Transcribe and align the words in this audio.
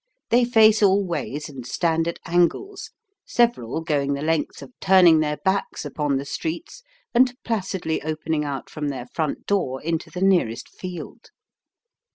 They 0.31 0.45
face 0.45 0.81
all 0.81 1.05
ways, 1.05 1.47
and 1.47 1.63
stand 1.63 2.07
at 2.07 2.17
angles, 2.25 2.89
several 3.23 3.81
going 3.81 4.13
the 4.13 4.23
length 4.23 4.63
of 4.63 4.73
turning 4.79 5.19
their 5.19 5.37
backs 5.45 5.85
upon 5.85 6.17
the 6.17 6.25
streets 6.25 6.81
and 7.13 7.31
placidly 7.43 8.01
opening 8.01 8.43
out 8.43 8.67
from 8.67 8.87
their 8.89 9.05
front 9.13 9.45
door 9.45 9.79
into 9.79 10.09
the 10.09 10.21
nearest 10.23 10.69
field. 10.69 11.29